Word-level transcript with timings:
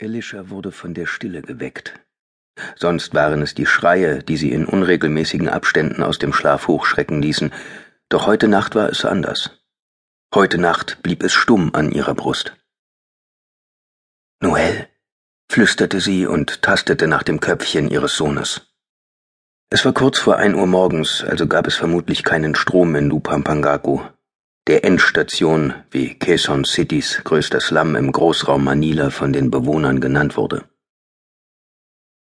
Elisha 0.00 0.48
wurde 0.48 0.72
von 0.72 0.94
der 0.94 1.04
Stille 1.04 1.42
geweckt. 1.42 2.00
Sonst 2.74 3.12
waren 3.12 3.42
es 3.42 3.54
die 3.54 3.66
Schreie, 3.66 4.22
die 4.22 4.38
sie 4.38 4.50
in 4.50 4.64
unregelmäßigen 4.64 5.48
Abständen 5.48 6.02
aus 6.02 6.18
dem 6.18 6.32
Schlaf 6.32 6.68
hochschrecken 6.68 7.20
ließen, 7.20 7.52
doch 8.08 8.26
heute 8.26 8.48
Nacht 8.48 8.74
war 8.74 8.88
es 8.88 9.04
anders. 9.04 9.50
Heute 10.34 10.56
Nacht 10.56 11.02
blieb 11.02 11.22
es 11.22 11.34
stumm 11.34 11.74
an 11.74 11.92
ihrer 11.92 12.14
Brust. 12.14 12.56
Noel, 14.40 14.88
flüsterte 15.50 16.00
sie 16.00 16.26
und 16.26 16.62
tastete 16.62 17.06
nach 17.06 17.22
dem 17.22 17.40
Köpfchen 17.40 17.90
ihres 17.90 18.16
Sohnes. 18.16 18.72
Es 19.68 19.84
war 19.84 19.92
kurz 19.92 20.18
vor 20.18 20.36
ein 20.36 20.54
Uhr 20.54 20.66
morgens, 20.66 21.22
also 21.22 21.46
gab 21.46 21.66
es 21.66 21.74
vermutlich 21.74 22.24
keinen 22.24 22.54
Strom 22.54 22.94
in 22.96 23.10
Lupampangaku, 23.10 24.00
der 24.66 24.84
Endstation, 24.84 25.74
wie 25.90 26.18
Quezon 26.18 26.64
Citys 26.64 27.22
größter 27.24 27.60
Slum 27.60 27.96
im 27.96 28.12
Großraum 28.12 28.62
Manila 28.62 29.10
von 29.10 29.32
den 29.32 29.50
Bewohnern 29.50 30.00
genannt 30.00 30.36
wurde. 30.36 30.64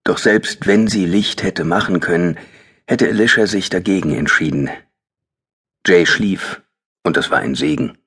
Doch 0.05 0.19
selbst 0.19 0.67
wenn 0.67 0.89
sie 0.89 1.07
Licht 1.07 1.43
hätte 1.43 1.65
machen 1.65 2.01
können, 2.01 2.39
hätte 2.87 3.09
Alicia 3.09 3.47
sich 3.47 3.71
dagegen 3.71 4.15
entschieden. 4.15 4.71
Jay 5.87 6.07
schlief, 6.07 6.63
und 7.03 7.17
das 7.17 7.31
war 7.31 7.39
ein 7.39 7.55
Segen. 7.55 7.99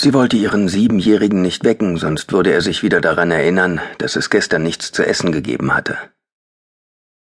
Sie 0.00 0.14
wollte 0.14 0.36
ihren 0.36 0.68
Siebenjährigen 0.68 1.42
nicht 1.42 1.64
wecken, 1.64 1.98
sonst 1.98 2.32
würde 2.32 2.52
er 2.52 2.62
sich 2.62 2.82
wieder 2.82 3.02
daran 3.02 3.30
erinnern, 3.30 3.80
dass 3.98 4.16
es 4.16 4.30
gestern 4.30 4.62
nichts 4.62 4.92
zu 4.92 5.04
essen 5.04 5.30
gegeben 5.30 5.74
hatte. 5.74 5.98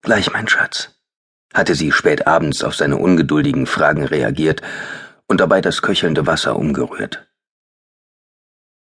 Gleich, 0.02 0.32
mein 0.32 0.48
Schatz, 0.48 0.95
hatte 1.56 1.74
sie 1.74 1.92
spät 1.92 2.28
abends 2.28 2.64
auf 2.64 2.76
seine 2.76 2.98
ungeduldigen 2.98 3.66
Fragen 3.66 4.06
reagiert 4.06 4.62
und 5.26 5.40
dabei 5.40 5.62
das 5.62 5.82
köchelnde 5.82 6.28
Wasser 6.28 6.58
umgerührt. 6.58 7.28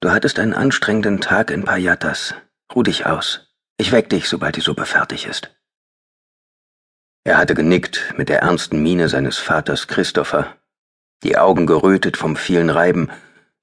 Du 0.02 0.12
hattest 0.12 0.40
einen 0.40 0.54
anstrengenden 0.54 1.22
Tag 1.22 1.52
in 1.52 1.64
Payatas. 1.64 2.36
Ruh 2.76 2.84
dich 2.84 3.06
aus. 3.06 3.54
Ich 3.78 3.92
weck 3.92 4.10
dich, 4.10 4.28
sobald 4.28 4.56
die 4.56 4.62
Suppe 4.62 4.86
fertig 4.86 5.28
ist. 5.28 5.56
Er 7.24 7.38
hatte 7.38 7.56
genickt 7.56 8.14
mit 8.18 8.30
der 8.30 8.40
ernsten 8.40 8.82
Miene 8.82 9.08
seines 9.08 9.38
Vaters 9.38 9.88
Christopher, 9.88 10.58
die 11.24 11.38
Augen 11.38 11.68
gerötet 11.68 12.18
vom 12.18 12.36
vielen 12.36 12.70
Reiben, 12.70 13.10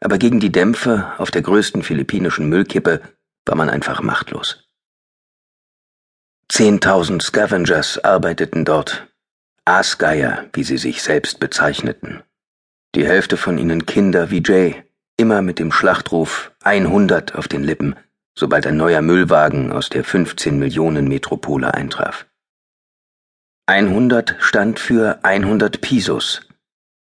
aber 0.00 0.18
gegen 0.18 0.38
die 0.38 0.52
Dämpfe 0.52 1.12
auf 1.18 1.30
der 1.30 1.42
größten 1.42 1.82
philippinischen 1.82 2.48
Müllkippe 2.48 3.00
war 3.46 3.56
man 3.56 3.70
einfach 3.70 4.02
machtlos. 4.02 4.63
Zehntausend 6.48 7.22
Scavengers 7.22 8.02
arbeiteten 8.04 8.64
dort, 8.64 9.08
Aasgeier, 9.64 10.44
wie 10.52 10.62
sie 10.62 10.76
sich 10.76 11.02
selbst 11.02 11.40
bezeichneten. 11.40 12.22
Die 12.94 13.06
Hälfte 13.06 13.36
von 13.36 13.56
ihnen 13.56 13.86
Kinder 13.86 14.30
wie 14.30 14.42
Jay, 14.44 14.84
immer 15.16 15.42
mit 15.42 15.58
dem 15.58 15.72
Schlachtruf 15.72 16.52
100 16.62 17.34
auf 17.34 17.48
den 17.48 17.64
Lippen, 17.64 17.96
sobald 18.36 18.66
ein 18.66 18.76
neuer 18.76 19.00
Müllwagen 19.00 19.72
aus 19.72 19.88
der 19.88 20.04
15 20.04 20.58
Millionen 20.58 21.08
Metropole 21.08 21.72
eintraf. 21.72 22.26
100 23.66 24.36
stand 24.38 24.78
für 24.78 25.24
100 25.24 25.80
Pisos, 25.80 26.42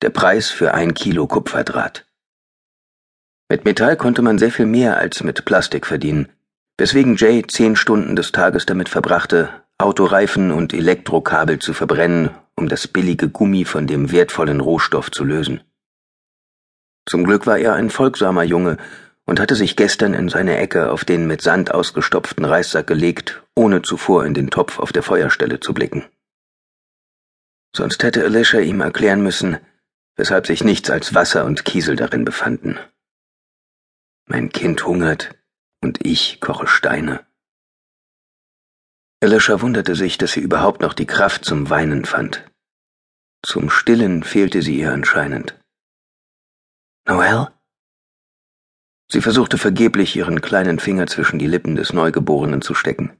der 0.03 0.11
Preis 0.11 0.51
für 0.51 0.75
ein 0.75 0.93
Kilo 0.93 1.25
Kupferdraht. 1.25 2.05
Mit 3.49 3.65
Metall 3.65 3.97
konnte 3.97 4.21
man 4.21 4.37
sehr 4.37 4.51
viel 4.51 4.67
mehr 4.67 4.97
als 4.97 5.23
mit 5.23 5.43
Plastik 5.45 5.87
verdienen, 5.87 6.31
weswegen 6.81 7.15
Jay 7.15 7.45
zehn 7.45 7.75
Stunden 7.75 8.15
des 8.15 8.31
Tages 8.31 8.65
damit 8.65 8.89
verbrachte, 8.89 9.49
Autoreifen 9.77 10.49
und 10.49 10.73
Elektrokabel 10.73 11.59
zu 11.59 11.73
verbrennen, 11.73 12.31
um 12.55 12.69
das 12.69 12.87
billige 12.87 13.29
Gummi 13.29 13.65
von 13.65 13.85
dem 13.85 14.11
wertvollen 14.11 14.59
Rohstoff 14.59 15.11
zu 15.11 15.23
lösen. 15.23 15.61
Zum 17.05 17.23
Glück 17.23 17.45
war 17.45 17.59
er 17.59 17.75
ein 17.75 17.91
folgsamer 17.91 18.41
Junge 18.41 18.77
und 19.27 19.39
hatte 19.39 19.53
sich 19.53 19.75
gestern 19.75 20.15
in 20.15 20.27
seine 20.27 20.57
Ecke 20.57 20.89
auf 20.89 21.05
den 21.05 21.27
mit 21.27 21.43
Sand 21.43 21.71
ausgestopften 21.71 22.45
Reissack 22.45 22.87
gelegt, 22.87 23.43
ohne 23.55 23.83
zuvor 23.83 24.25
in 24.25 24.33
den 24.33 24.49
Topf 24.49 24.79
auf 24.79 24.91
der 24.91 25.03
Feuerstelle 25.03 25.59
zu 25.59 25.75
blicken. 25.75 26.05
Sonst 27.77 28.01
hätte 28.01 28.23
Alicia 28.23 28.59
ihm 28.59 28.81
erklären 28.81 29.21
müssen, 29.21 29.59
weshalb 30.15 30.47
sich 30.47 30.63
nichts 30.63 30.89
als 30.89 31.13
Wasser 31.13 31.45
und 31.45 31.63
Kiesel 31.63 31.95
darin 31.95 32.25
befanden. 32.25 32.79
Mein 34.25 34.49
Kind 34.49 34.83
hungert, 34.83 35.35
und 35.81 36.05
ich 36.05 36.39
koche 36.39 36.67
Steine. 36.67 37.25
Alicia 39.23 39.61
wunderte 39.61 39.95
sich, 39.95 40.17
dass 40.17 40.31
sie 40.31 40.39
überhaupt 40.39 40.81
noch 40.81 40.93
die 40.93 41.05
Kraft 41.05 41.45
zum 41.45 41.69
Weinen 41.69 42.05
fand. 42.05 42.43
Zum 43.43 43.69
Stillen 43.69 44.23
fehlte 44.23 44.61
sie 44.61 44.79
ihr 44.79 44.91
anscheinend. 44.91 45.59
Noel? 47.07 47.47
Sie 49.11 49.21
versuchte 49.21 49.57
vergeblich, 49.57 50.15
ihren 50.15 50.41
kleinen 50.41 50.79
Finger 50.79 51.07
zwischen 51.07 51.37
die 51.37 51.47
Lippen 51.47 51.75
des 51.75 51.91
Neugeborenen 51.91 52.61
zu 52.61 52.73
stecken. 52.73 53.17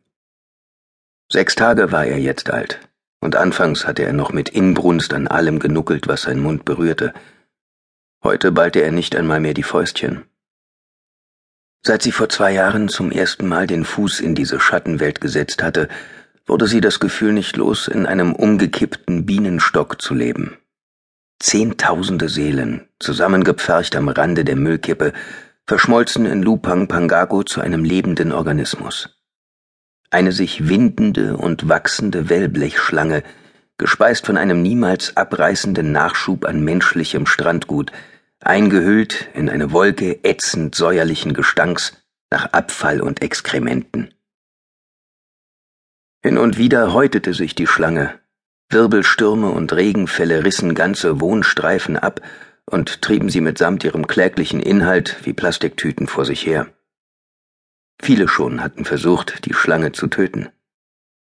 Sechs 1.32 1.56
Tage 1.56 1.92
war 1.92 2.06
er 2.06 2.18
jetzt 2.18 2.50
alt, 2.50 2.80
und 3.20 3.36
anfangs 3.36 3.86
hatte 3.86 4.04
er 4.04 4.14
noch 4.14 4.32
mit 4.32 4.50
Inbrunst 4.50 5.14
an 5.14 5.28
allem 5.28 5.60
genuckelt, 5.60 6.08
was 6.08 6.24
sein 6.24 6.40
Mund 6.40 6.66
berührte. 6.66 7.14
Heute 8.24 8.52
ballte 8.52 8.82
er 8.82 8.92
nicht 8.92 9.16
einmal 9.16 9.40
mehr 9.40 9.54
die 9.54 9.64
Fäustchen. 9.64 10.26
Seit 11.84 12.04
sie 12.04 12.12
vor 12.12 12.30
zwei 12.30 12.54
Jahren 12.54 12.90
zum 12.90 13.12
ersten 13.12 13.48
Mal 13.48 13.66
den 13.66 13.86
Fuß 13.86 14.20
in 14.20 14.36
diese 14.36 14.60
Schattenwelt 14.60 15.20
gesetzt 15.20 15.64
hatte, 15.64 15.90
wurde 16.46 16.68
sie 16.68 16.80
das 16.80 17.00
Gefühl 17.00 17.34
nicht 17.34 17.58
los, 17.58 17.88
in 17.88 18.06
einem 18.06 18.34
umgekippten 18.34 19.26
Bienenstock 19.26 20.02
zu 20.02 20.14
leben. 20.14 20.58
Zehntausende 21.40 22.30
Seelen, 22.30 22.88
zusammengepfercht 23.00 23.96
am 23.96 24.10
Rande 24.10 24.46
der 24.46 24.58
Müllkippe, 24.58 25.14
verschmolzen 25.66 26.28
in 26.28 26.44
Lupang 26.44 26.88
Pangago 26.88 27.44
zu 27.44 27.62
einem 27.62 27.84
lebenden 27.84 28.32
Organismus. 28.32 29.18
Eine 30.12 30.34
sich 30.34 30.68
windende 30.68 31.38
und 31.38 31.68
wachsende 31.68 32.30
Wellblechschlange, 32.30 33.24
gespeist 33.78 34.28
von 34.28 34.38
einem 34.38 34.62
niemals 34.62 35.18
abreißenden 35.18 35.92
Nachschub 35.92 36.46
an 36.46 36.64
menschlichem 36.64 37.26
Strandgut, 37.26 37.92
eingehüllt 38.42 39.30
in 39.34 39.50
eine 39.50 39.72
Wolke 39.72 40.24
ätzend 40.24 40.76
säuerlichen 40.76 41.34
Gestanks 41.34 41.94
nach 42.30 42.54
Abfall 42.54 43.02
und 43.02 43.22
Exkrementen. 43.22 44.14
Hin 46.24 46.38
und 46.38 46.58
wieder 46.58 46.94
häutete 46.94 47.34
sich 47.34 47.56
die 47.56 47.68
Schlange, 47.68 48.20
Wirbelstürme 48.70 49.50
und 49.50 49.74
Regenfälle 49.74 50.46
rissen 50.46 50.76
ganze 50.76 51.20
Wohnstreifen 51.20 51.98
ab 51.98 52.22
und 52.66 53.02
trieben 53.02 53.30
sie 53.30 53.42
mitsamt 53.42 53.84
ihrem 53.84 54.08
kläglichen 54.08 54.62
Inhalt 54.62 55.18
wie 55.24 55.34
Plastiktüten 55.34 56.08
vor 56.08 56.26
sich 56.26 56.46
her. 56.46 56.68
Viele 58.02 58.28
schon 58.28 58.64
hatten 58.64 58.86
versucht, 58.86 59.46
die 59.46 59.54
Schlange 59.54 59.92
zu 59.92 60.08
töten. 60.08 60.50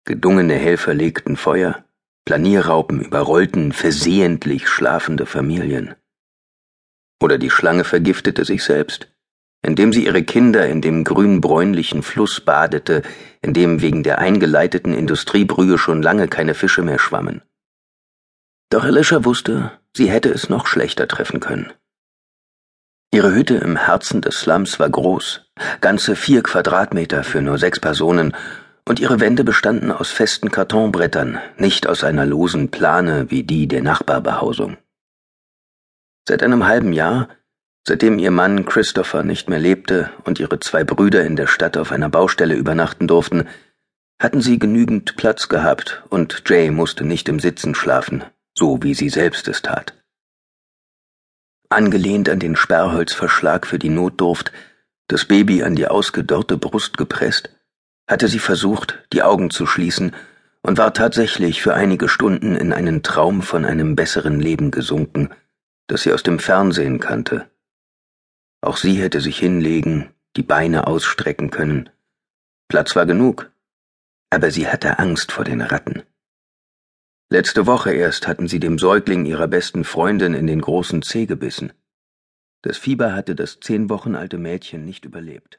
Gedungene 0.05 0.55
Helfer 0.55 0.95
legten 0.95 1.37
Feuer, 1.37 1.85
Planierraupen 2.25 3.01
überrollten 3.01 3.73
versehentlich 3.73 4.69
schlafende 4.69 5.25
Familien. 5.25 5.95
Oder 7.21 7.39
die 7.39 7.51
Schlange 7.51 7.84
vergiftete 7.84 8.45
sich 8.45 8.62
selbst, 8.62 9.09
indem 9.62 9.93
sie 9.93 10.05
ihre 10.05 10.23
Kinder 10.23 10.69
in 10.69 10.81
dem 10.81 11.05
grünbräunlichen 11.05 12.03
Fluss 12.03 12.41
badete, 12.41 13.03
in 13.43 13.55
dem 13.55 13.81
wegen 13.83 14.03
der 14.03 14.19
eingeleiteten 14.19 14.95
Industriebrühe 14.95 15.79
schon 15.79 16.03
lange 16.03 16.29
keine 16.29 16.55
Fische 16.55 16.83
mehr 16.83 16.99
schwammen. 16.99 17.43
Doch 18.71 18.84
Alicia 18.84 19.25
wusste, 19.25 19.73
sie 19.97 20.11
hätte 20.11 20.31
es 20.31 20.49
noch 20.49 20.67
schlechter 20.67 21.09
treffen 21.09 21.41
können. 21.41 21.73
Ihre 23.11 23.35
Hütte 23.35 23.55
im 23.56 23.77
Herzen 23.77 24.21
des 24.21 24.41
Slums 24.41 24.79
war 24.79 24.91
groß, 24.91 25.47
ganze 25.81 26.15
vier 26.15 26.43
Quadratmeter 26.43 27.25
für 27.25 27.41
nur 27.41 27.59
sechs 27.59 27.81
Personen, 27.81 28.35
und 28.85 29.00
ihre 29.00 29.21
Wände 29.21 29.45
bestanden 29.45 29.93
aus 29.93 30.11
festen 30.11 30.50
Kartonbrettern, 30.50 31.39
nicht 31.59 31.87
aus 31.87 32.05
einer 32.05 32.25
losen 32.25 32.71
Plane 32.71 33.31
wie 33.31 33.43
die 33.43 33.67
der 33.67 33.83
Nachbarbehausung. 33.83 34.79
Seit 36.28 36.43
einem 36.43 36.66
halben 36.66 36.93
Jahr, 36.93 37.31
seitdem 37.87 38.19
ihr 38.19 38.31
Mann 38.31 38.66
Christopher 38.66 39.22
nicht 39.22 39.49
mehr 39.49 39.59
lebte 39.59 40.11
und 40.25 40.39
ihre 40.39 40.61
zwei 40.61 40.84
Brüder 40.84 41.25
in 41.25 41.37
der 41.37 41.47
Stadt 41.47 41.79
auf 41.79 41.91
einer 41.91 42.11
Baustelle 42.11 42.55
übernachten 42.55 43.08
durften, 43.08 43.49
hatten 44.20 44.43
sie 44.43 44.58
genügend 44.58 45.17
Platz 45.17 45.49
gehabt 45.49 46.03
und 46.11 46.43
Jay 46.47 46.70
musste 46.70 47.06
nicht 47.06 47.31
im 47.31 47.41
Sitzen 47.41 47.75
schlafen, 47.75 48.25
so 48.55 48.82
wie 48.82 48.93
sie 48.93 49.08
selbst 49.08 49.49
es 49.49 49.62
tat. 49.62 49.94
Angelehnt 51.70 52.29
an 52.29 52.41
den 52.41 52.56
Sperrholzverschlag 52.56 53.67
für 53.67 53.79
die 53.79 53.88
Notdurft, 53.88 54.53
das 55.06 55.25
Baby 55.25 55.62
an 55.62 55.76
die 55.76 55.87
ausgedörrte 55.87 56.58
Brust 56.58 56.99
gepresst, 56.99 57.56
hatte 58.06 58.29
sie 58.29 58.38
versucht, 58.38 59.03
die 59.14 59.23
Augen 59.23 59.49
zu 59.49 59.64
schließen 59.64 60.14
und 60.61 60.76
war 60.76 60.93
tatsächlich 60.93 61.62
für 61.62 61.73
einige 61.73 62.06
Stunden 62.06 62.55
in 62.55 62.75
einen 62.75 63.03
Traum 63.03 63.41
von 63.41 63.64
einem 63.64 63.97
besseren 63.97 64.41
Leben 64.41 64.70
gesunken, 64.70 65.31
das 65.88 66.02
sie 66.02 66.12
aus 66.12 66.23
dem 66.23 66.38
Fernsehen 66.38 67.00
kannte. 67.00 67.50
Auch 68.61 68.76
sie 68.76 68.94
hätte 68.94 69.20
sich 69.20 69.38
hinlegen, 69.38 70.14
die 70.37 70.43
Beine 70.43 70.87
ausstrecken 70.87 71.50
können. 71.50 71.90
Platz 72.69 72.94
war 72.94 73.06
genug, 73.06 73.50
aber 74.31 74.50
sie 74.50 74.69
hatte 74.69 74.99
Angst 74.99 75.32
vor 75.32 75.44
den 75.44 75.61
Ratten. 75.61 76.02
Letzte 77.31 77.67
Woche 77.67 77.93
erst 77.93 78.26
hatten 78.26 78.49
sie 78.49 78.61
dem 78.61 78.79
Säugling 78.79 79.26
ihrer 79.26 79.49
besten 79.49 79.85
Freundin 79.85 80.35
in 80.35 80.46
den 80.46 80.61
großen 80.61 81.02
Zeh 81.02 81.26
gebissen. 81.26 81.73
Das 82.62 82.79
Fieber 82.79 83.12
hatte 83.12 83.34
das 83.34 83.61
zehn 83.61 83.91
Wochen 83.91 84.14
alte 84.14 84.38
Mädchen 84.38 84.84
nicht 84.84 85.05
überlebt. 85.05 85.58